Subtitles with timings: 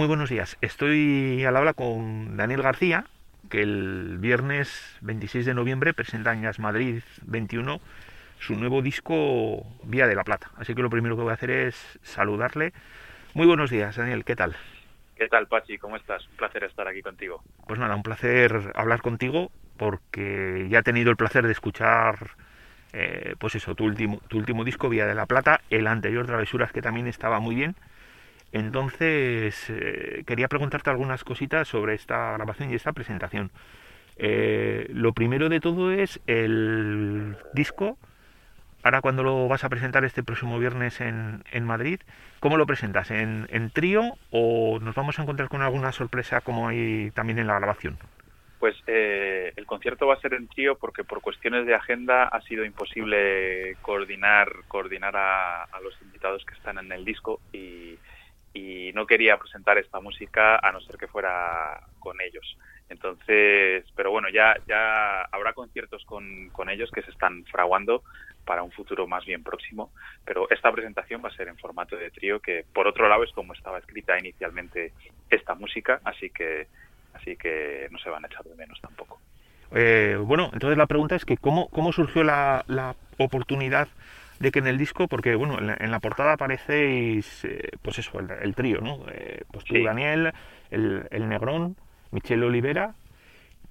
[0.00, 0.56] Muy buenos días.
[0.62, 3.04] Estoy al habla con Daniel García,
[3.50, 7.82] que el viernes 26 de noviembre presenta en Jazz Madrid 21
[8.38, 10.52] su nuevo disco Vía de la Plata.
[10.56, 12.72] Así que lo primero que voy a hacer es saludarle.
[13.34, 14.24] Muy buenos días, Daniel.
[14.24, 14.56] ¿Qué tal?
[15.16, 15.76] ¿Qué tal, Pachi?
[15.76, 16.26] ¿Cómo estás?
[16.28, 17.42] Un placer estar aquí contigo.
[17.66, 22.30] Pues nada, un placer hablar contigo porque ya he tenido el placer de escuchar,
[22.94, 26.72] eh, pues eso, tu último, tu último disco, Vía de la Plata, el anterior Travesuras,
[26.72, 27.76] que también estaba muy bien.
[28.52, 33.50] Entonces, eh, quería preguntarte algunas cositas sobre esta grabación y esta presentación.
[34.16, 37.96] Eh, lo primero de todo es el disco
[38.82, 42.00] ahora cuando lo vas a presentar este próximo viernes en, en Madrid,
[42.40, 43.10] ¿cómo lo presentas?
[43.10, 47.46] ¿En, ¿En, trío o nos vamos a encontrar con alguna sorpresa como hay también en
[47.46, 47.98] la grabación?
[48.58, 52.42] Pues eh, el concierto va a ser en trío porque por cuestiones de agenda ha
[52.42, 57.98] sido imposible coordinar coordinar a, a los invitados que están en el disco y,
[58.52, 62.56] y no quería presentar esta música a no ser que fuera con ellos.
[62.88, 68.02] Entonces, pero bueno, ya, ya habrá conciertos con, con ellos que se están fraguando
[68.44, 69.92] para un futuro más bien próximo,
[70.24, 73.30] pero esta presentación va a ser en formato de trío, que por otro lado es
[73.32, 74.92] como estaba escrita inicialmente
[75.28, 76.66] esta música, así que,
[77.14, 79.20] así que no se van a echar de menos tampoco.
[79.72, 83.86] Eh, bueno, entonces la pregunta es que cómo, cómo surgió la, la oportunidad
[84.40, 87.98] de que en el disco, porque bueno, en la, en la portada aparecéis, eh, pues
[87.98, 89.04] eso, el, el trío, ¿no?
[89.12, 89.84] Eh, pues tú, sí.
[89.84, 90.32] Daniel,
[90.70, 91.76] el, el Negrón,
[92.10, 92.94] Michelle Olivera,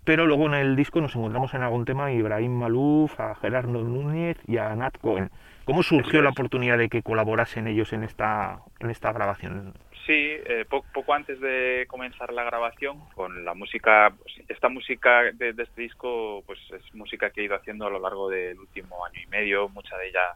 [0.06, 3.84] pero luego en el disco nos encontramos en algún tema a Ibrahim Malouf, a Gerardo
[3.84, 5.32] Núñez y a Nat Cohen.
[5.66, 9.74] ¿Cómo surgió la oportunidad de que colaborasen ellos en esta, en esta grabación?
[10.08, 15.32] Sí, eh, poco, poco, antes de comenzar la grabación, con la música, pues, esta música
[15.34, 18.58] de, de, este disco, pues es música que he ido haciendo a lo largo del
[18.58, 20.34] último año y medio, mucha de ella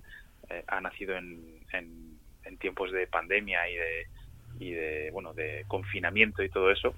[0.68, 1.54] ha nacido en,
[2.60, 3.60] tiempos de pandemia
[4.60, 6.96] y de, confinamiento y todo eso.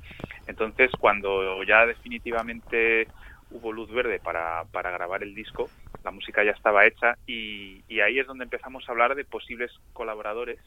[0.47, 3.07] Entonces cuando ya definitivamente
[3.51, 5.69] hubo luz verde para, grabar el disco
[6.03, 10.59] la música ya estaba hecha y, ahí es donde empezamos a hablar de posibles colaboradores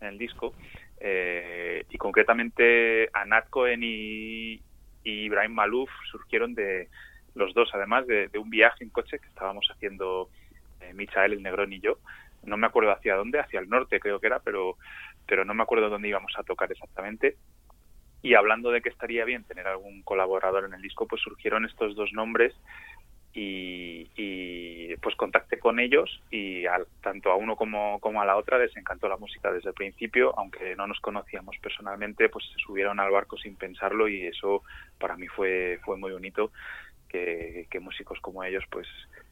[0.00, 0.54] en el disco
[1.00, 4.62] eh, y concretamente Anat Cohen y,
[5.04, 6.88] y Ibrahim Malouf surgieron de
[7.34, 10.30] los dos además de, de un viaje en coche que estábamos haciendo
[10.80, 11.98] eh, Michael el Negrón y yo
[12.44, 14.76] no me acuerdo hacia dónde, hacia el norte creo que era, pero,
[15.26, 17.36] pero no me acuerdo dónde íbamos a tocar exactamente.
[18.22, 21.94] Y hablando de que estaría bien tener algún colaborador en el disco, pues surgieron estos
[21.94, 22.54] dos nombres
[23.32, 28.58] y, pues contacté con ellos y al, tanto a uno como, como a la otra
[28.58, 32.98] les encantó la música desde el principio, aunque no nos conocíamos personalmente, pues se subieron
[32.98, 34.64] al barco sin pensarlo y eso
[34.98, 36.50] para mí fue, fue muy bonito
[37.08, 38.86] que músicos como ellos pues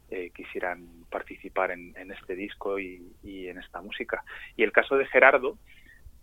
[0.09, 4.23] eh, quisieran participar en, este disco y, en esta música.
[4.55, 5.57] Y el caso de Gerardo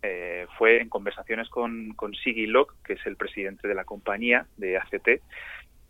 [0.01, 4.47] eh, fue en conversaciones con, con Siggy Locke, que es el presidente de la compañía
[4.57, 5.21] de ACT.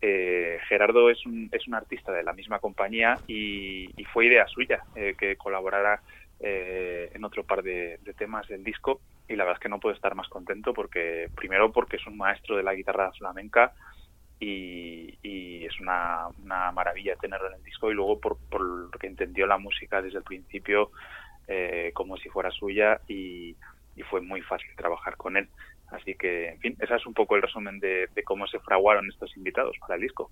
[0.02, 4.82] Eh, Gerardo es un, es un artista de la misma compañía y, fue idea suya
[5.18, 6.00] que colaborara
[6.38, 9.94] en otro par de, de, temas del disco y la verdad es que no puedo
[9.94, 13.72] estar más contento porque primero porque es un maestro de la guitarra flamenca
[14.38, 19.06] y, y es una, una, maravilla tenerlo en el disco y luego por, por que
[19.06, 20.90] entendió la música desde el principio
[21.48, 23.56] eh, como si fuera suya y,
[23.94, 25.48] y, fue muy fácil trabajar con él.
[25.88, 29.08] Así que, en fin, ese es un poco el resumen de, de cómo se fraguaron
[29.08, 30.30] estos invitados para el disco.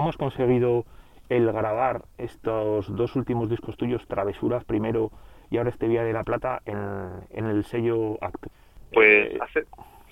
[0.00, 0.86] ¿Cómo has conseguido
[1.28, 5.10] el grabar estos dos últimos discos tuyos, Travesuras primero
[5.50, 8.46] y ahora este Vía de la Plata, en, el sello ACT?
[8.94, 9.66] Pues hace,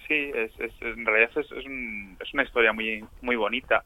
[0.06, 0.52] sí, es,
[0.82, 3.82] en realidad es, es, una historia muy, muy bonita,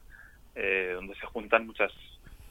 [0.55, 1.93] eh, donde se juntan muchas,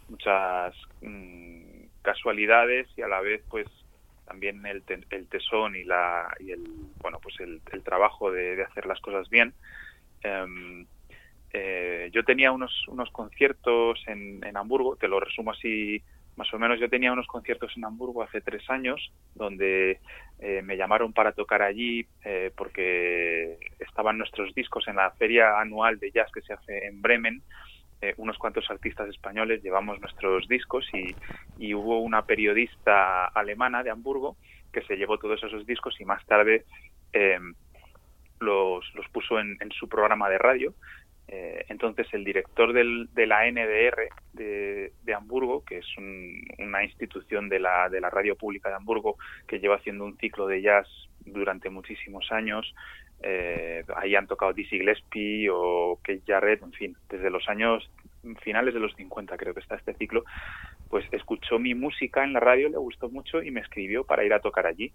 [0.09, 3.67] muchas mm, casualidades y a la vez pues
[4.25, 6.65] también el, el tesón y la y el
[7.03, 9.53] bueno pues el, trabajo de, hacer las cosas bien
[10.23, 10.87] em,
[11.53, 16.03] eh, yo tenía unos unos conciertos en, en, Hamburgo te lo resumo así
[16.37, 20.01] más o menos yo tenía unos conciertos en Hamburgo hace tres años donde
[20.39, 25.99] eh, me llamaron para tocar allí eh, porque estaban nuestros discos en la feria anual
[25.99, 27.43] de jazz que se hace en Bremen
[28.03, 31.15] eh, unos cuantos artistas españoles llevamos nuestros discos y,
[31.73, 34.37] hubo una periodista alemana de Hamburgo
[34.73, 36.65] que se llevó todos esos discos y más tarde
[37.13, 37.55] em,
[38.41, 40.75] los, los, puso en, su programa de radio.
[41.35, 45.87] Eh, entonces el director del, de la NDR de, Hamburgo, que es
[46.59, 49.17] una institución de la, de la radio pública de Hamburgo
[49.49, 50.87] que lleva haciendo un ciclo de jazz
[51.25, 52.75] durante muchísimos años,
[53.23, 57.91] eh, ahí han tocado Dizzy Gillespie o Kate Jarrett, en fin, desde los años
[58.43, 60.25] finales de los 50 creo que está este ciclo,
[60.91, 64.35] pues escuchó mi música en la radio, le gustó mucho y me escribió para ir
[64.35, 64.93] a tocar allí.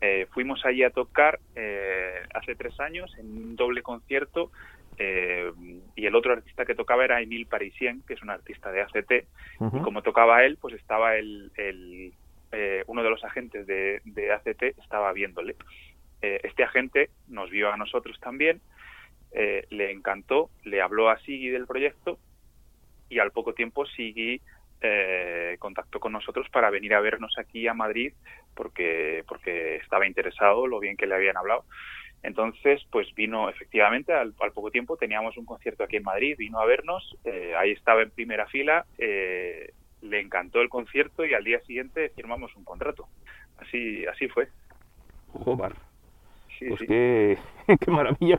[0.00, 4.50] Eh, fuimos allí a tocar eh, hace tres años en un doble concierto
[4.98, 5.52] eh,
[5.96, 9.12] y el otro artista que tocaba era Emile Parisien, que es un artista de ACT,
[9.60, 12.12] y como tocaba él, pues estaba el, el
[12.86, 15.56] uno de los agentes de, de ACT, estaba viéndole.
[16.20, 18.60] este agente nos vio a nosotros también,
[19.32, 22.18] le encantó, le habló a Sigui del proyecto
[23.08, 24.40] y al poco tiempo Sigui
[24.86, 28.12] eh, contactó con nosotros para venir a vernos aquí a Madrid
[28.54, 31.64] porque, porque estaba interesado lo bien que le habían hablado.
[32.24, 36.66] Entonces, pues vino efectivamente al, poco tiempo, teníamos un concierto aquí en Madrid, vino a
[36.66, 41.60] vernos, eh, ahí estaba en primera fila, eh, le encantó el concierto y al día
[41.60, 43.06] siguiente firmamos un contrato.
[43.58, 44.48] Así, así fue.
[45.32, 45.74] Jobar
[46.68, 47.38] pues Qué,
[47.80, 48.38] qué, maravilla,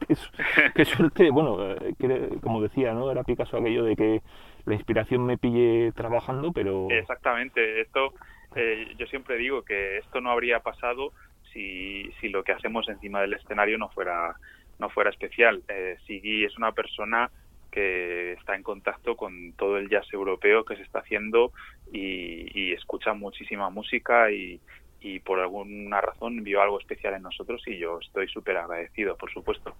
[0.75, 1.30] qué, suerte.
[1.32, 3.12] Bueno, eh, como decía, ¿no?
[3.12, 4.22] Era Picasso aquello de que
[4.65, 6.88] la inspiración me pille trabajando, pero...
[6.89, 8.13] Exactamente, esto,
[8.56, 11.12] eh, yo siempre digo que esto no habría pasado
[11.55, 14.35] si, si lo que hacemos encima del escenario no fuera,
[14.77, 15.63] no fuera especial.
[15.69, 17.31] Eh, Sigui es una persona
[17.71, 21.51] que está en contacto con todo el jazz europeo que se está haciendo
[21.91, 24.59] y, y escucha muchísima música y,
[25.01, 29.31] y por alguna razón vio algo especial en nosotros y yo estoy súper agradecido, por
[29.31, 29.75] supuesto.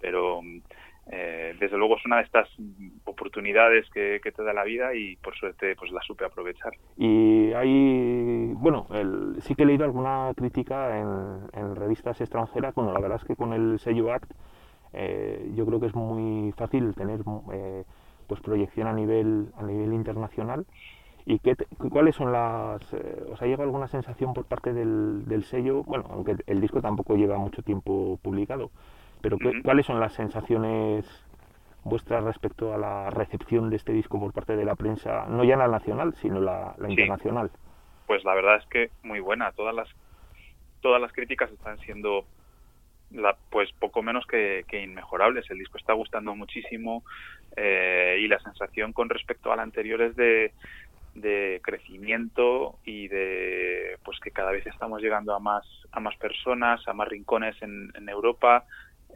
[0.00, 0.42] Pero
[1.12, 2.48] eh, desde luego es una de estas
[3.04, 6.72] oportunidades que, te da la vida y por suerte pues la supe aprovechar.
[6.96, 8.86] Y hay, bueno,
[9.40, 13.52] sí que he leído alguna crítica en, revistas extranjeras, bueno, la verdad es que con
[13.52, 14.32] el sello ACT
[14.92, 17.20] eh, yo creo que es muy fácil tener
[17.52, 17.84] eh,
[18.26, 20.66] pues proyección a nivel, a nivel internacional
[21.26, 21.54] ¿Y qué
[21.90, 22.80] cuáles son las...
[22.92, 25.84] Eh, ¿Os ha llegado alguna sensación por parte del, del, sello?
[25.84, 28.70] Bueno, aunque el disco tampoco lleva mucho tiempo publicado,
[29.20, 31.06] pero ¿cuáles son las sensaciones
[31.84, 35.56] vuestras respecto a la recepción de este disco por parte de la prensa, no ya
[35.56, 37.50] la nacional, sino la, internacional?
[38.06, 39.52] Pues la verdad es que muy buena.
[39.52, 39.88] Todas las,
[40.80, 42.24] todas las críticas están siendo
[43.12, 45.50] la, pues poco menos que, que, inmejorables.
[45.50, 47.04] El disco está gustando muchísimo
[47.56, 50.52] eh, y la sensación con respecto al anterior es de,
[51.14, 56.86] de crecimiento y de pues que cada vez estamos llegando a más a más personas
[56.86, 58.64] a más rincones en, Europa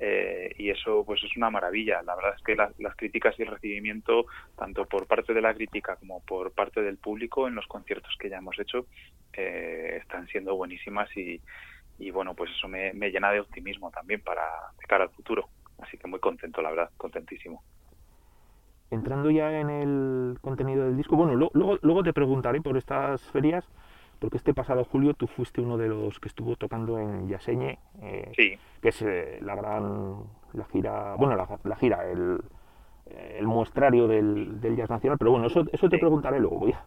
[0.00, 2.02] eh, y eso pues es una maravilla.
[2.02, 5.96] La verdad es que las críticas y el recibimiento tanto por parte de la crítica
[5.96, 8.86] como por parte del público en los conciertos que ya hemos hecho
[9.32, 11.40] eh, están siendo buenísimas y,
[11.98, 14.42] y bueno pues eso me, me llena de optimismo también para
[14.80, 15.48] de cara al futuro.
[15.78, 17.62] Así que muy contento la verdad contentísimo.
[18.90, 23.64] Entrando ya en el contenido del disco, bueno, luego, luego te preguntaré por estas ferias,
[24.24, 28.58] porque este pasado julio tú fuiste uno de los que estuvo tocando en Yaseñe, eh,
[28.80, 30.14] que es eh, la gran,
[30.54, 32.40] la gira, bueno, la, gira, el,
[33.06, 36.86] el muestrario del, del, jazz nacional, pero bueno, eso, eso te preguntaré luego, voy a,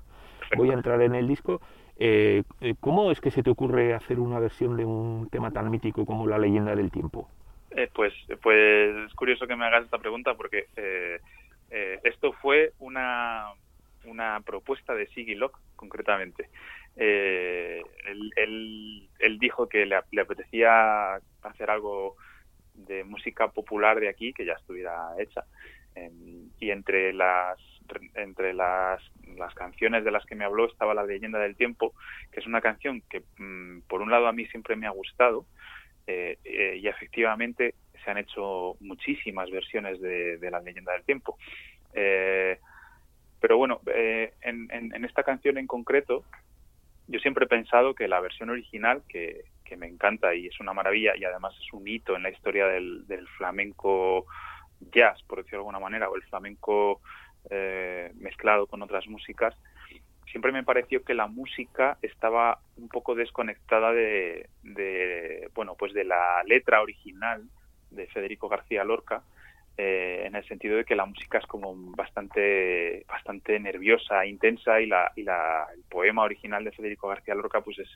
[0.57, 1.61] voy a entrar en el disco.
[1.99, 2.41] Eh,
[2.79, 6.25] ¿Cómo es que se te ocurre hacer una versión de un tema tan mítico como
[6.25, 7.29] La leyenda del tiempo?
[7.93, 11.19] pues, pues es curioso que me hagas esta pregunta porque eh,
[12.03, 13.51] esto fue una,
[14.05, 16.49] una propuesta de Siggy Locke, concretamente.
[16.97, 22.15] Eh, él, él, dijo que le, apetecía hacer algo
[22.73, 25.43] de música popular de aquí que ya estuviera hecha.
[25.95, 27.59] Em, y entre las
[28.15, 29.01] entre las,
[29.37, 31.93] las canciones de las que me habló estaba La leyenda del tiempo,
[32.31, 35.45] que es una canción que mm, por un lado a mí siempre me ha gustado
[36.05, 36.37] eh,
[36.81, 41.37] y efectivamente se han hecho muchísimas versiones de, La leyenda del tiempo.
[41.93, 42.59] Eh,
[43.39, 46.23] Pero bueno, eh, en, en, esta canción en concreto,
[47.07, 50.73] yo siempre he pensado que la versión original, que, que, me encanta y es una
[50.73, 54.25] maravilla y además es un hito en la historia del, del flamenco
[54.91, 57.01] jazz, por decirlo de alguna manera, o el flamenco
[57.49, 59.55] eh, mezclado con otras músicas,
[60.29, 66.03] siempre me pareció que la música estaba un poco desconectada de, de bueno, pues de
[66.03, 67.43] la letra original
[67.91, 69.23] de Federico García Lorca,
[69.79, 74.87] eh, en el sentido de que la música es como bastante bastante nerviosa, intensa y
[74.87, 77.89] la, y la el poema original de Federico García Lorca pues es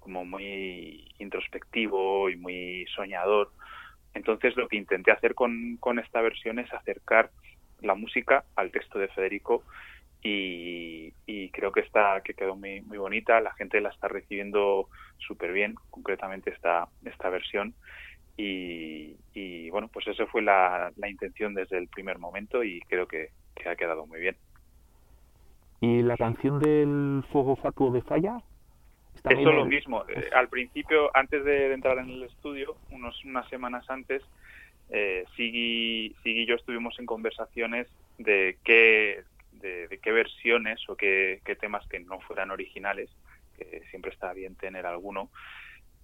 [0.00, 3.52] como muy introspectivo y muy soñador.
[4.12, 7.30] Entonces lo que intenté hacer con, con esta versión es acercar
[7.80, 9.62] la música al texto de Federico
[10.20, 14.88] y, y, creo que está que quedó muy, muy bonita la gente la está recibiendo
[15.18, 17.74] súper bien concretamente esta esta versión
[18.36, 23.30] y, bueno, pues esa fue la, intención desde el primer momento y creo que,
[23.66, 24.36] ha quedado muy bien.
[25.80, 28.42] ¿Y la canción del Fuego Fatuo de Falla?
[29.28, 30.04] Eso lo mismo.
[30.08, 34.22] Eh, al principio, antes de, entrar en el estudio, unos, unas semanas antes,
[34.90, 41.56] eh, Sigui, y yo estuvimos en conversaciones de qué, de, qué versiones o qué, qué,
[41.56, 43.08] temas que no fueran originales,
[43.56, 45.30] que siempre está bien tener alguno,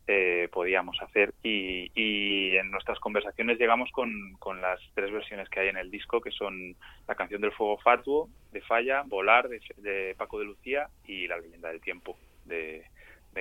[0.07, 1.35] eh, podíamos hacer.
[1.43, 6.31] Y, en nuestras conversaciones llegamos con, las tres versiones que hay en el disco que
[6.31, 11.39] son la canción del fuego fatuo de Falla, Volar de, Paco de Lucía y La
[11.39, 12.85] leyenda del tiempo de,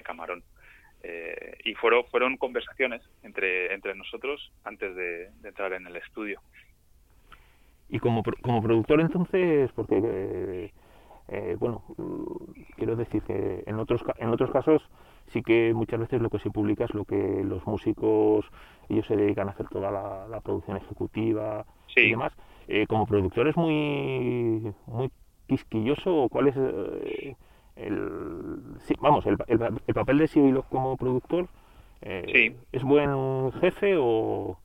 [0.03, 0.43] Camarón.
[1.01, 6.41] Eh, y fueron fueron conversaciones entre entre nosotros antes de, entrar en el estudio.
[7.89, 10.71] Y como como productor entonces porque
[11.29, 11.83] eh, bueno
[12.75, 14.81] quiero decir que en otros en otros casos
[15.31, 18.45] sí que muchas veces lo que se publica es lo que los músicos,
[18.89, 21.65] ellos se dedican a hacer toda la, producción ejecutiva
[21.95, 22.33] y demás.
[22.67, 25.09] Eh, como productor es muy, muy
[25.47, 27.35] quisquilloso, ¿cuál es eh,
[27.75, 28.61] el,
[28.99, 31.47] vamos, el, el, papel de Sibilo como productor?
[32.01, 34.59] Eh, ¿Es buen jefe o...?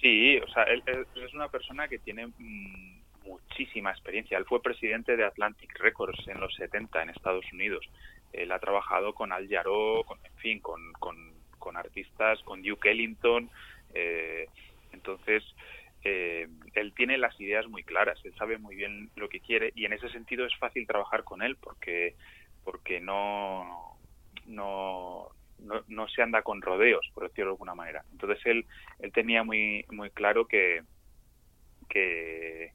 [0.00, 4.36] Sí, o sea, él, es una persona que tiene mm, muchísima experiencia.
[4.36, 7.88] Él fue presidente de Atlantic Records en los 70 en Estados Unidos
[8.32, 13.50] él ha trabajado con Al Jarreau, con, en fin, con, con, artistas, con Duke Ellington,
[13.92, 14.46] eh,
[14.92, 15.42] entonces
[16.04, 19.84] eh, él tiene las ideas muy claras, él sabe muy bien lo que quiere y
[19.84, 22.14] en ese sentido es fácil trabajar con él porque
[22.62, 23.98] porque no
[24.46, 25.28] no,
[25.88, 28.04] no, se anda con rodeos, por decirlo de alguna manera.
[28.12, 28.66] Entonces él
[29.00, 30.82] él tenía muy muy claro que
[31.88, 32.72] que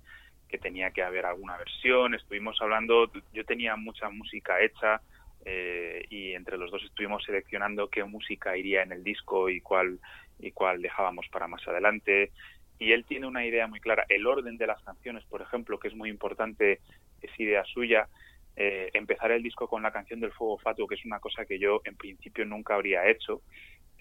[0.49, 5.01] que tenía que haber alguna versión, estuvimos hablando, yo tenía mucha música hecha,
[5.45, 9.99] eh, y entre los dos estuvimos seleccionando qué música iría en el disco y cuál
[10.39, 12.31] y cuál dejábamos para más adelante.
[12.79, 14.05] Y él tiene una idea muy clara.
[14.09, 16.79] El orden de las canciones por ejemplo que es muy importante
[17.21, 18.07] es idea suya.
[18.55, 21.57] Eh, empezar el disco con la canción del fuego fatuo que es una cosa que
[21.57, 23.41] yo en principio nunca habría hecho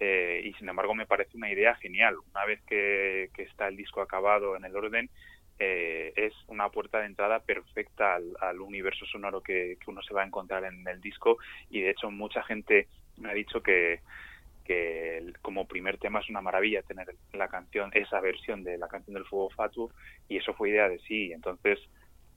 [0.00, 2.16] eh, y sin embargo me parece una idea genial.
[2.34, 5.10] Una vez que, que está el disco acabado en el orden
[5.62, 10.26] eh, es una puerta de entrada perfecta al, universo sonoro que, uno se va a
[10.26, 11.36] encontrar en el disco
[11.68, 14.00] y de hecho mucha gente me ha dicho que,
[15.42, 19.26] como primer tema es una maravilla tener la canción, esa versión de la canción del
[19.26, 19.90] fuego fatuo
[20.28, 21.78] y eso fue idea de sí, entonces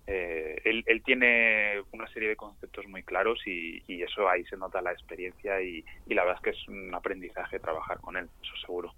[0.08, 4.58] eh, él, él, tiene una serie de conceptos muy claros y, y eso ahí se
[4.58, 8.28] nota la experiencia y, y la verdad es que es un aprendizaje trabajar con él,
[8.42, 8.94] eso seguro.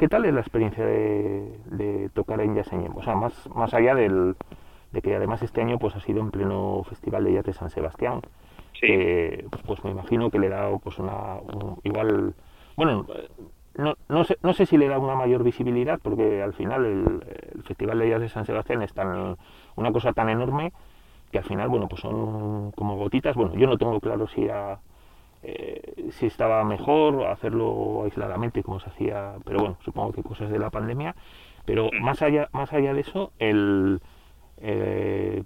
[0.00, 2.88] ¿Qué tal es la experiencia de, tocar en Yaseñe?
[2.94, 4.34] O sea, más, más allá del,
[4.92, 7.68] de que además este año pues ha sido en pleno Festival de Jazz de San
[7.68, 8.22] Sebastián,
[8.72, 11.36] que pues me imagino que le da pues una
[11.84, 12.34] igual,
[12.76, 13.06] bueno,
[13.76, 17.62] no, no, sé, no sé si le da una mayor visibilidad, porque al final el,
[17.64, 19.36] Festival de Jazz de San Sebastián es tan,
[19.76, 20.72] una cosa tan enorme
[21.30, 23.36] que al final, bueno, pues son como gotitas.
[23.36, 24.48] Bueno, yo no tengo claro si
[25.42, 30.58] eh, si estaba mejor hacerlo aisladamente como se hacía, pero bueno, supongo que cosas de
[30.58, 31.14] la pandemia.
[31.64, 34.00] Pero más allá, más allá de eso, el
[34.58, 35.42] eh,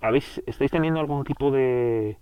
[0.00, 2.16] ¿habéis, ¿estáis teniendo algún tipo de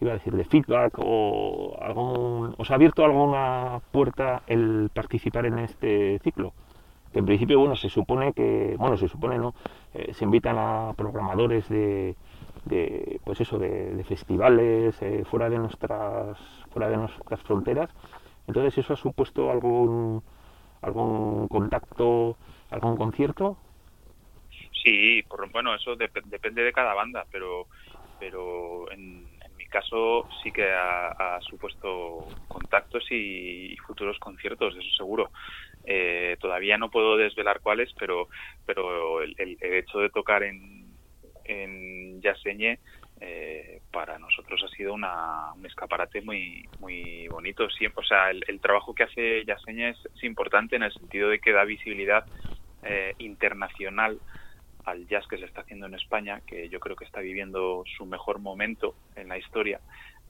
[0.00, 5.58] iba a decir, de feedback o algún, os ha abierto alguna puerta el participar en
[5.58, 6.54] este ciclo?
[7.12, 9.54] Que en principio, bueno, se supone que, bueno, se supone, ¿no?
[9.94, 12.16] Eh, se invitan a programadores de,
[12.64, 16.38] de pues eso, de, festivales eh, fuera de nuestras,
[16.72, 17.90] fuera de nuestras fronteras.
[18.46, 20.22] Entonces, ¿eso ha supuesto algún,
[20.82, 22.36] algún contacto,
[22.70, 23.56] algún concierto?
[24.82, 27.66] Sí, por, bueno, eso depende de cada banda, pero,
[28.18, 29.26] pero en,
[29.70, 35.30] caso sí que ha, supuesto contactos y, futuros conciertos, eso seguro.
[35.84, 38.28] Eh, todavía no puedo desvelar cuáles, pero,
[38.66, 40.79] pero el, hecho de tocar en,
[41.50, 42.78] en Yaseñe
[43.20, 47.64] eh, para nosotros ha sido una, un escaparate muy muy bonito.
[47.64, 51.64] o sea, el, trabajo que hace Yaseñe es, importante en el sentido de que da
[51.64, 52.24] visibilidad
[52.82, 54.18] eh, internacional
[54.84, 58.06] al jazz que se está haciendo en España, que yo creo que está viviendo su
[58.06, 59.80] mejor momento en la historia,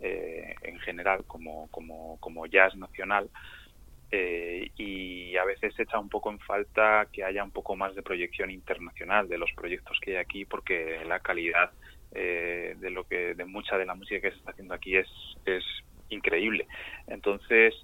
[0.00, 3.30] eh, en general, como, como, como jazz nacional.
[4.12, 8.02] Eh, y a veces echa un poco en falta que haya un poco más de
[8.02, 11.70] proyección internacional de los proyectos que hay aquí, porque la calidad
[12.12, 15.08] eh, de lo que de mucha de la música que se está haciendo aquí es,
[15.44, 15.64] es
[16.08, 16.66] increíble.
[17.06, 17.74] Entonces,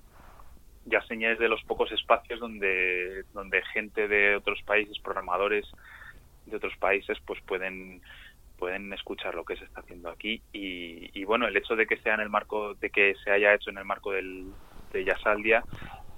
[0.85, 5.67] ya señales de los pocos espacios donde, donde gente de otros países, programadores,
[6.47, 8.01] de otros países pues pueden
[8.59, 12.15] pueden escuchar lo que se está haciendo aquí y, bueno el hecho de que sea
[12.15, 14.47] en el marco de que se haya hecho en el marco del
[14.93, 15.63] de Yasaldia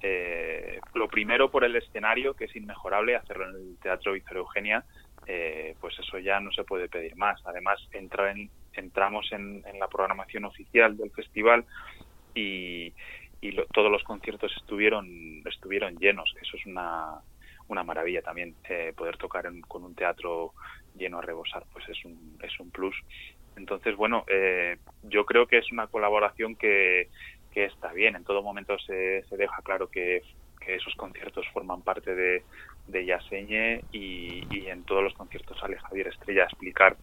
[0.03, 4.85] eh, lo primero por el escenario que es inmejorable hacerlo en el Teatro Víctor Eugenia
[5.27, 9.89] eh, pues eso ya no se puede pedir más además entrar en, entramos en, la
[9.89, 11.65] programación oficial del festival
[12.35, 12.93] y,
[13.41, 17.21] y todos los conciertos estuvieron estuvieron llenos eso es una
[17.69, 20.55] una maravilla también eh, poder tocar con un teatro
[20.97, 22.97] lleno a rebosar, pues es un, es un plus.
[23.57, 27.09] Entonces, bueno, eh, yo creo que es una colaboración que,
[27.59, 28.15] que está bien.
[28.15, 30.23] En todo momento se, se deja claro que,
[30.67, 32.45] esos conciertos forman parte de,
[32.87, 36.99] de Yaseñe y, y, en todos los conciertos sale Javier Estrella a explicar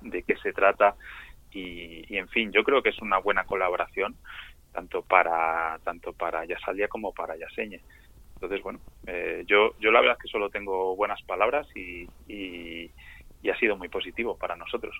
[0.00, 0.94] de qué se trata
[1.50, 4.18] y, y, en fin, yo creo que es una buena colaboración
[4.70, 7.80] tanto para tanto para Yasaldia como para Yaseñe.
[8.34, 13.50] Entonces, bueno, eh, yo, yo la verdad es que solo tengo buenas palabras y, y
[13.50, 14.94] ha sido muy positivo para nosotros.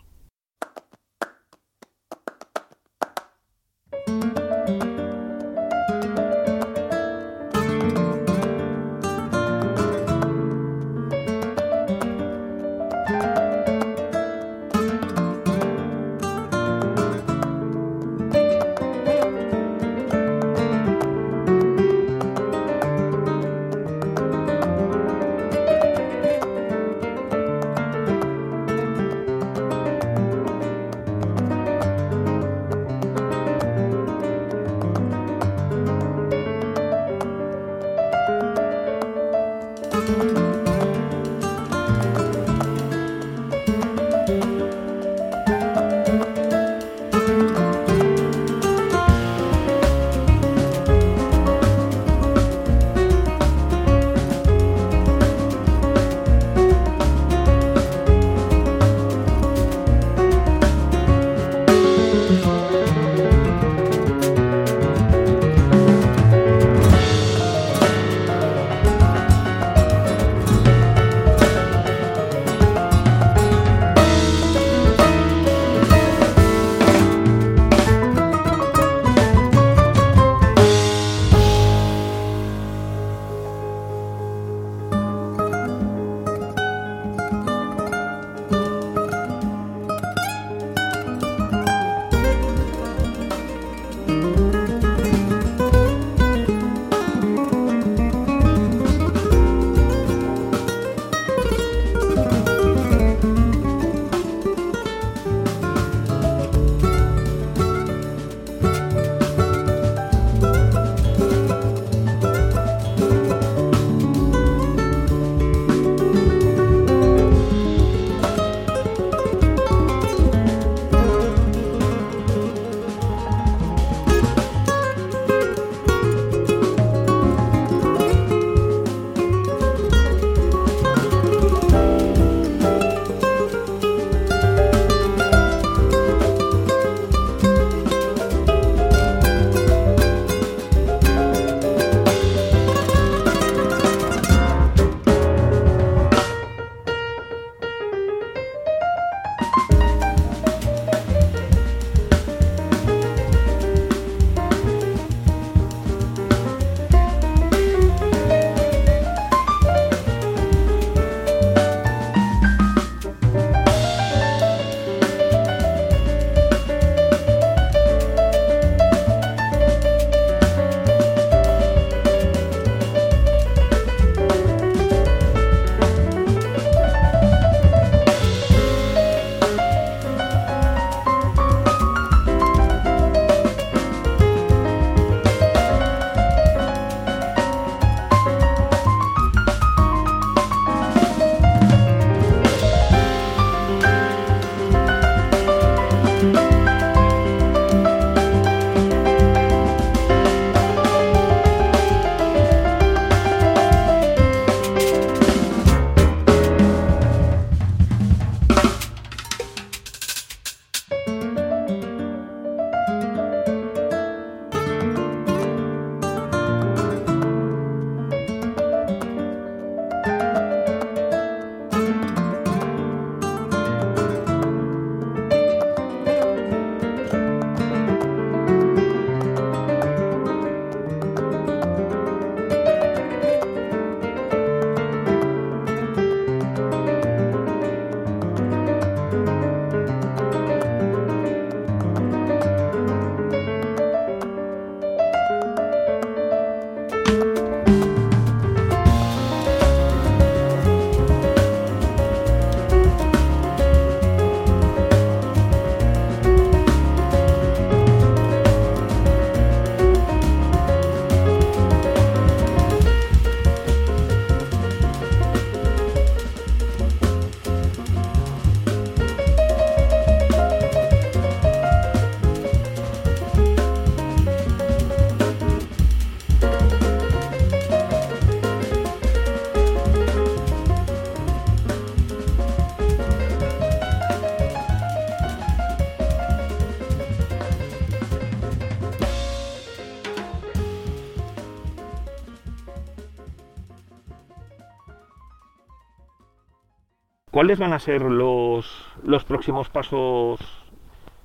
[297.34, 300.38] ¿Cuáles van a ser los, los próximos pasos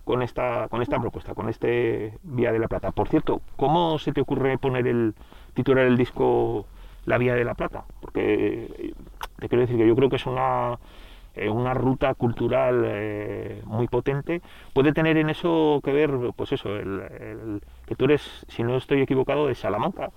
[0.05, 2.89] con esta, con esta propuesta, con este Vía de la Plata?
[2.89, 5.13] Por cierto, ¿cómo se te ocurre poner el
[5.53, 6.65] titular del disco
[7.05, 7.83] La Vía de la Plata?
[8.01, 8.91] Porque
[9.37, 10.79] te quiero decir que yo creo que es una,
[11.35, 14.41] eh, una ruta cultural eh, muy potente.
[14.73, 19.01] Puede tener en eso que ver, pues eso, el, que tú eres, si no estoy
[19.01, 20.09] equivocado, de Salamanca.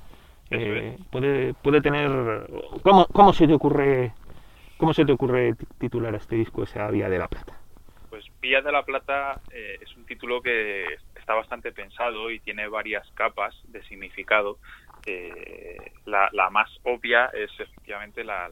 [0.49, 2.49] Eh, puede, puede tener.
[2.83, 4.15] ¿cómo, ¿Cómo se te ocurre
[4.83, 7.57] ¿Cómo se te ocurre titular a este disco esa Vía de la Plata?
[8.11, 12.67] Pues Vía de la Plata eh, es un título que está bastante pensado y tiene
[12.67, 14.59] varias capas de significado.
[15.07, 18.51] Eh, la, más obvia es efectivamente la,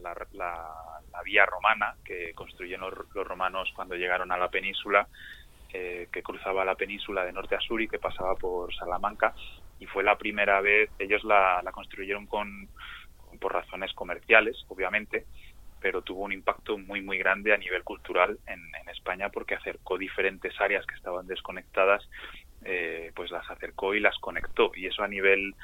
[1.24, 5.08] vía romana que construyeron los, romanos cuando llegaron a la península,
[5.72, 9.34] eh, que cruzaba la península de norte a sur y que pasaba por Salamanca.
[9.80, 12.68] Y fue la primera vez, ellos la, construyeron con,
[13.40, 15.26] por razones comerciales, obviamente,
[15.80, 18.60] pero tuvo un impacto muy muy grande a nivel cultural en,
[18.90, 22.06] España porque acercó diferentes áreas que estaban desconectadas,
[22.64, 25.54] eh, pues las acercó y las conectó y eso a nivel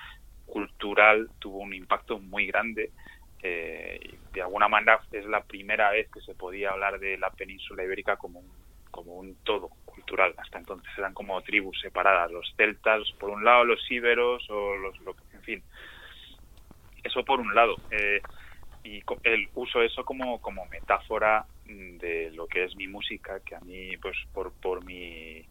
[0.47, 2.93] cultural tuvo un impacto muy grande.
[3.43, 4.01] Eh,
[4.33, 8.17] de alguna manera es la primera vez que se podía hablar de la península ibérica
[8.17, 8.51] como un,
[8.91, 10.35] como un todo cultural.
[10.39, 14.97] Hasta entonces eran como tribus separadas, los celtas por un lado, los íberos o los,
[15.35, 15.63] en fin.
[17.03, 17.77] Eso por un lado.
[17.91, 18.23] Eh,
[18.87, 23.57] y el uso eso como, como metáfora mm, de lo que es mi música, que
[23.57, 25.45] a mí, pues por, por mi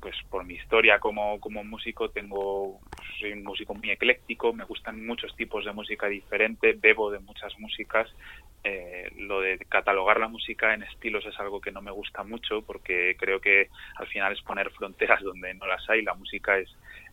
[0.00, 2.80] pues por mi historia como, como músico tengo
[3.18, 7.52] soy un músico muy ecléctico me gustan muchos tipos de música diferente bebo de muchas
[7.58, 8.08] músicas
[8.62, 12.62] eh, lo de catalogar la música en estilos es algo que no me gusta mucho
[12.62, 16.70] porque creo que al final es poner fronteras donde no las hay la música es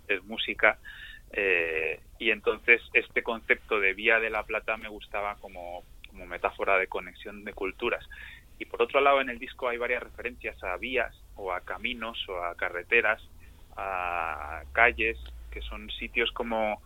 [0.08, 0.80] es música
[1.32, 6.78] eh, y entonces este concepto de Vía de la Plata me gustaba como, como metáfora
[6.78, 8.08] de conexión de culturas.
[8.60, 12.18] Y por otro lado, en el disco hay varias referencias a vías o a caminos
[12.28, 13.22] o a carreteras,
[13.76, 15.18] a calles,
[15.52, 16.82] que son sitios como,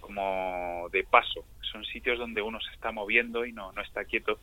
[0.00, 4.38] como de paso, son sitios donde uno se está moviendo y no, no está quieto,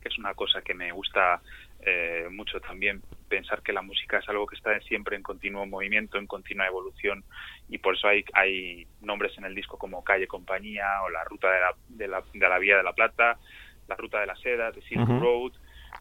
[0.00, 1.40] que es una cosa que me gusta
[1.88, 6.18] eh, mucho también pensar que la música es algo que está siempre en continuo movimiento,
[6.18, 7.22] en continua evolución
[7.68, 11.48] y por eso hay, hay nombres en el disco como Calle Compañía o la Ruta
[11.48, 13.38] de la, de la, de la Vía de la Plata,
[13.86, 15.52] la Ruta de la Seda, de Silk Road,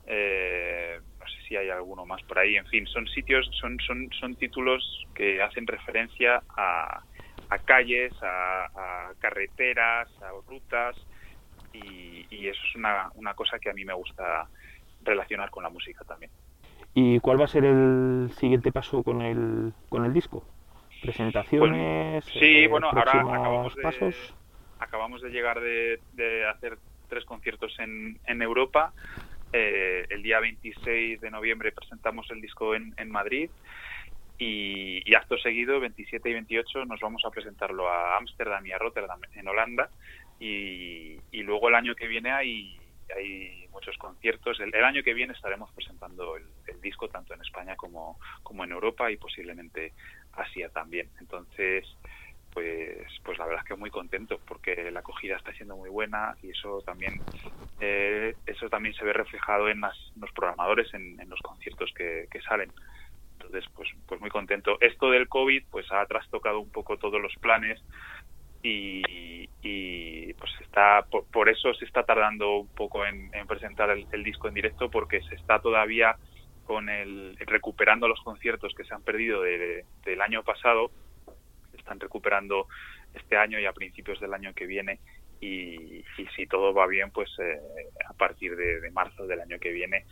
[0.08, 4.10] eh, no sé si hay alguno más por ahí, en fin, son sitios, son, son,
[4.20, 7.04] son títulos que hacen referencia a,
[7.50, 10.96] a calles, a, carreteras, a rutas
[11.74, 14.48] y, y eso es una, una cosa que a mí me gusta
[15.06, 16.32] relacionar con la música también.
[16.94, 20.44] ¿Y cuál va a ser el siguiente paso con el, con el disco?
[21.02, 22.24] ¿Presentaciones?
[22.26, 24.16] sí, eh, bueno, ahora acabamos de, pasos?
[24.80, 26.00] acabamos de llegar de,
[26.50, 26.78] hacer
[27.10, 28.94] tres conciertos en, en Europa.
[29.52, 33.50] Eh, el día 26 de noviembre presentamos el disco en, en Madrid
[34.38, 38.78] y, y, acto seguido, 27 y 28, nos vamos a presentarlo a Ámsterdam y a
[38.78, 39.90] Rotterdam en Holanda
[40.40, 42.78] y, y luego el año que viene hay
[43.16, 44.60] hay muchos conciertos.
[44.60, 46.46] El, año que viene estaremos presentando el,
[46.82, 49.94] disco tanto en España como, como en Europa y posiblemente
[50.34, 51.10] Asia también.
[51.20, 51.84] Entonces,
[52.54, 56.36] pues, pues la verdad es que muy contento porque la acogida está siendo muy buena
[56.44, 57.22] y eso también,
[57.80, 62.72] eh, eso también se ve reflejado en, los programadores, en, los conciertos que, que salen.
[63.34, 64.78] Entonces, pues, pues muy contento.
[64.80, 67.82] Esto del COVID, pues ha trastocado un poco todos los planes
[68.68, 74.54] y, pues está por, eso se está tardando un poco en, presentar el, disco en
[74.54, 76.16] directo porque se está todavía
[76.66, 80.92] con el recuperando los conciertos que se han perdido del año pasado.
[81.72, 82.68] Se están recuperando
[83.14, 85.00] este año y a principios del año que viene.
[85.40, 86.04] Y,
[86.36, 87.60] si todo va bien pues eh,
[88.08, 90.06] a partir de, de, marzo del año que viene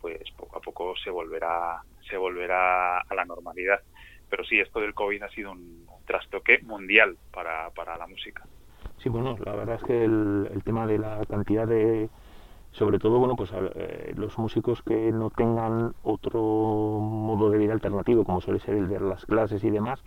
[0.00, 3.80] pues poco a poco se volverá se volverá a la normalidad
[4.28, 8.42] pero sí esto del covid ha sido un, trastoque mundial para, para la música.
[8.96, 12.08] Sí, bueno, la verdad es que el, el tema de la cantidad de,
[12.72, 18.24] sobre todo, bueno, pues eh, los músicos que no tengan otro modo de vida alternativo,
[18.24, 20.02] como suele ser el de las clases y demás,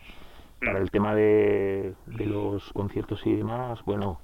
[0.60, 4.20] para el tema de, de los conciertos y demás, bueno,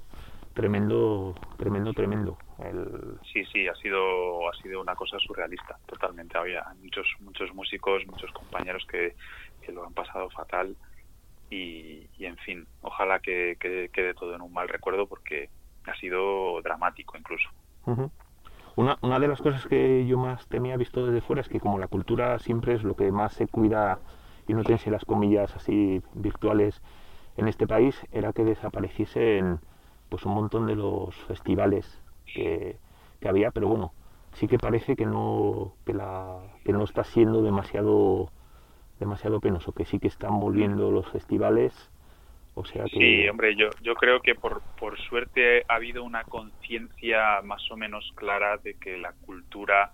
[0.53, 2.37] tremendo, tremendo, tremendo.
[2.59, 3.19] El...
[3.31, 6.37] Sí, sí, ha sido, ha sido una cosa surrealista, totalmente.
[6.37, 9.15] Había muchos, muchos músicos, muchos compañeros que,
[9.67, 10.75] que lo han pasado fatal
[11.49, 15.49] y, en fin, ojalá que, quede todo en un mal recuerdo porque
[15.85, 17.49] ha sido dramático incluso.
[18.75, 21.79] Una, una de las cosas que yo más temía visto desde fuera es que como
[21.79, 23.99] la cultura siempre es lo que más se cuida
[24.47, 26.81] y no tienes las comillas así virtuales
[27.37, 29.59] en este país, era que desapareciesen
[30.09, 32.77] pues un montón de los festivales que,
[33.19, 33.93] que había, pero bueno,
[34.33, 38.31] sí que parece que no, que la, que no está siendo demasiado,
[38.99, 41.73] demasiado penoso, que sí que están volviendo los festivales.
[42.55, 42.97] O sea que...
[42.97, 47.77] Sí, hombre, yo, yo creo que por, por suerte ha habido una conciencia más o
[47.77, 49.91] menos clara de que la cultura,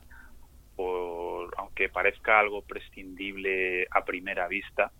[0.76, 4.92] por, aunque parezca algo prescindible a primera vista,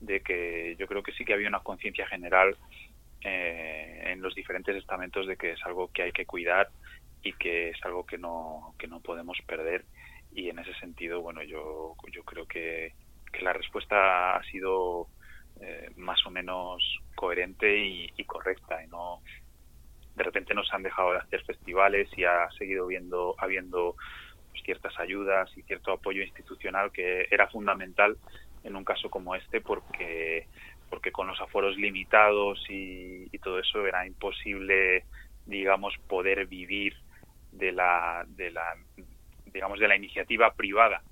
[0.00, 2.54] de que yo creo que sí que había una conciencia general
[3.22, 6.68] eh, en los diferentes estamentos de que es algo que hay que cuidar
[7.22, 9.84] y que es algo que no, que no podemos perder.
[10.32, 12.92] Y en ese sentido, bueno, yo, yo creo que,
[13.36, 15.08] que la respuesta ha sido
[15.60, 16.82] eh, más o menos
[17.14, 18.82] coherente y, correcta.
[18.82, 19.20] Y no,
[20.14, 23.96] de repente nos han dejado de hacer festivales y ha seguido viendo, habiendo
[24.50, 28.16] pues, ciertas ayudas y cierto apoyo institucional que era fundamental
[28.64, 30.48] en un caso como este porque
[30.88, 35.04] porque con los aforos limitados y, y todo eso era imposible
[35.44, 36.94] digamos poder vivir
[37.52, 38.74] de la, de la
[39.46, 41.02] digamos de la iniciativa privada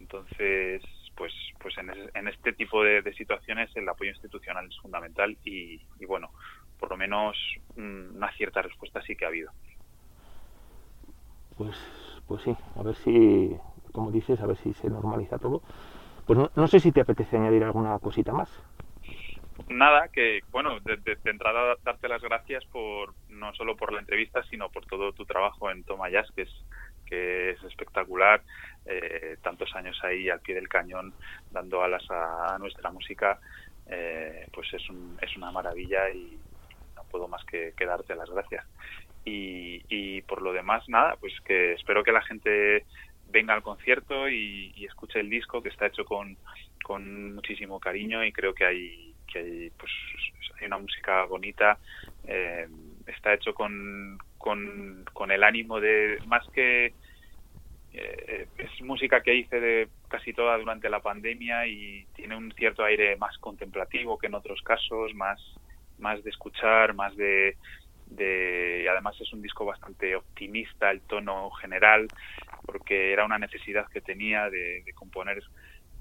[0.00, 0.82] entonces
[1.16, 6.30] pues pues en, este tipo de, situaciones el apoyo institucional es fundamental y, bueno
[6.78, 7.36] por lo menos
[7.76, 9.50] mm, una cierta respuesta sí que ha habido.
[11.56, 11.76] Pues
[12.28, 13.56] pues sí a ver si
[13.92, 15.62] como dices a ver si se normaliza todo.
[16.26, 18.50] Pues no, no sé si te apetece añadir alguna cosita más.
[19.68, 24.68] Nada, que bueno, de, entrada darte las gracias por no solo por la entrevista, sino
[24.68, 26.64] por todo tu trabajo en Toma Jazz, que es,
[27.06, 28.42] que es espectacular.
[28.84, 31.12] Eh, tantos años ahí al pie del cañón
[31.50, 33.40] dando alas a, nuestra música,
[33.88, 36.38] eh, pues es, un, es una maravilla y
[36.94, 38.64] no puedo más que, darte las gracias.
[39.24, 42.84] Y, y por lo demás, nada, pues que espero que la gente
[43.28, 46.36] venga al concierto y, y escuche el disco que está hecho con,
[46.84, 49.90] con muchísimo cariño y creo que hay que hay, pues,
[50.60, 51.78] hay una música bonita,
[52.24, 52.68] eh,
[53.06, 56.94] está hecho con, con, con, el ánimo de, más que
[57.92, 62.84] eh, es música que hice de casi toda durante la pandemia y tiene un cierto
[62.84, 65.40] aire más contemplativo que en otros casos, más,
[65.98, 67.56] más de escuchar, más de,
[68.06, 72.06] de, y además es un disco bastante optimista el tono general
[72.64, 75.42] porque era una necesidad que tenía de, de componer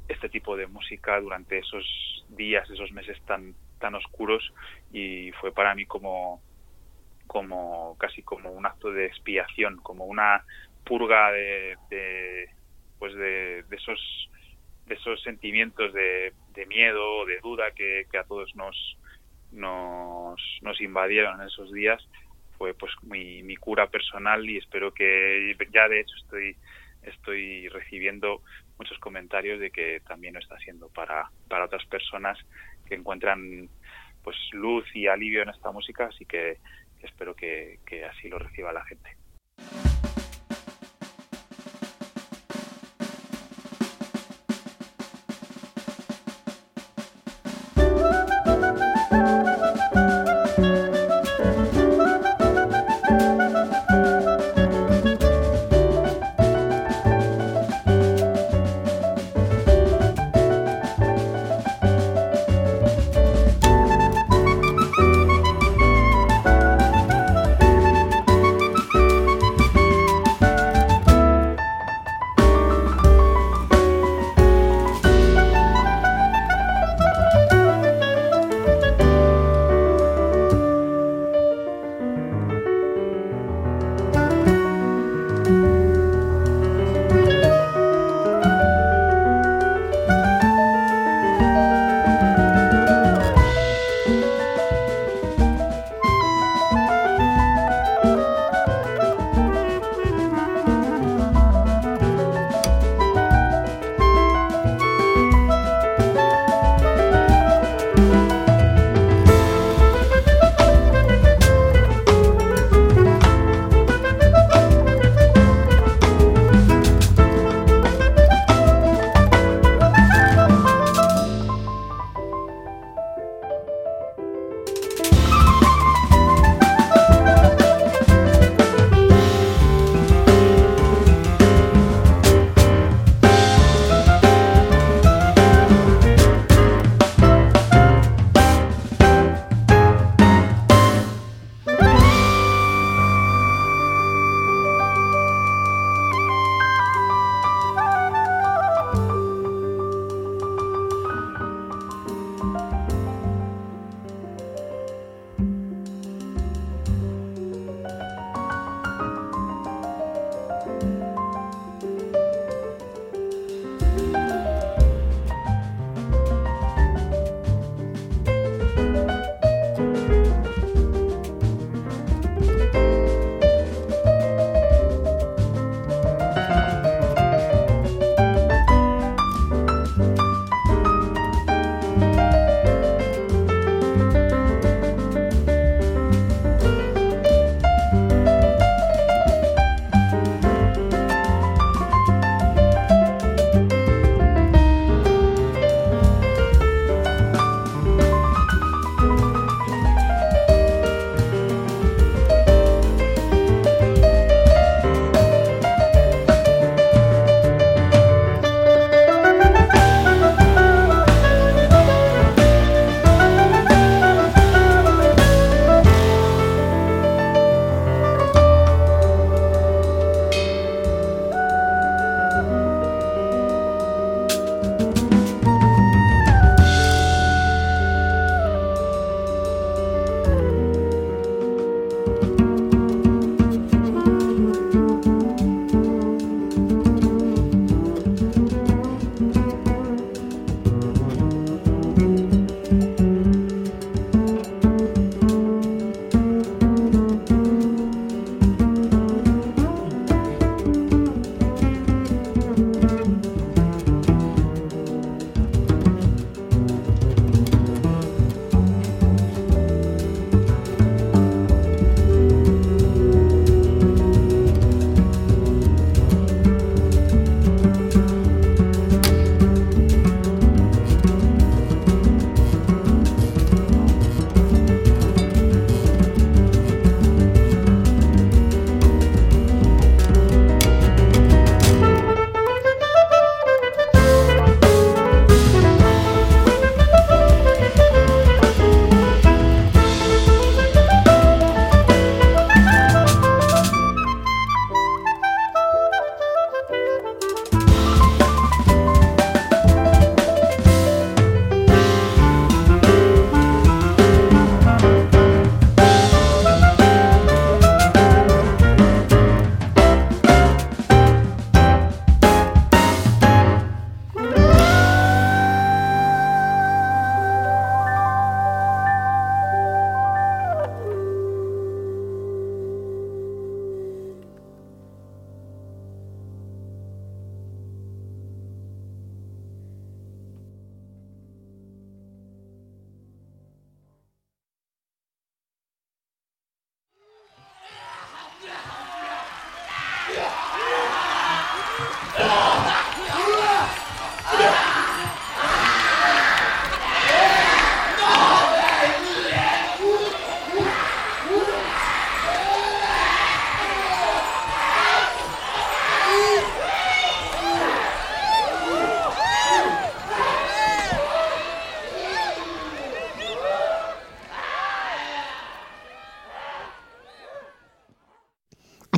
[0.08, 4.54] este tipo de música durante esos días, esos meses tan tan oscuros
[4.92, 6.42] y fue para mí como
[7.28, 10.44] como casi como un acto de expiación, como una
[10.84, 11.78] purga de,
[13.00, 14.30] pues de, esos
[14.86, 16.34] de esos sentimientos de,
[16.68, 18.98] miedo, de duda que, a todos nos,
[19.52, 22.08] nos invadieron en esos días.
[22.58, 26.56] Fue pues mi, mi cura personal y espero que ya de hecho estoy
[27.06, 28.42] estoy recibiendo
[28.78, 32.38] muchos comentarios de que también lo está siendo para, para otras personas
[32.86, 33.70] que encuentran
[34.24, 36.58] pues luz y alivio en esta música, así que
[37.06, 37.80] espero que,
[38.10, 39.18] así lo reciba la gente.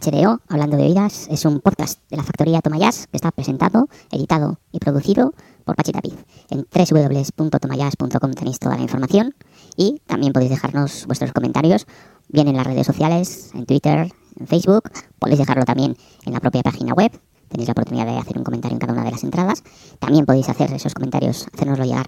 [0.08, 4.58] HDO, Hablando de Bebidas, es un podcast de la factoría Tomayas que está presentado, editado
[4.72, 5.34] y producido
[5.66, 6.14] por Pachi Tapiz.
[6.50, 9.36] En www.tomayas.com tenéis toda la información
[9.76, 11.88] y también podéis dejarnos vuestros comentarios,
[12.30, 14.90] bien en las redes sociales, en Twitter, en Facebook,
[15.20, 17.12] podéis dejarlo también en la propia página web.
[17.50, 19.64] Tenéis la oportunidad de hacer un comentario en cada una de las entradas.
[20.00, 22.08] También podéis hacer esos comentarios, hacérnoslo llegar